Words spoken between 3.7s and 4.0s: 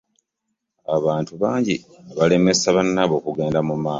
maaso.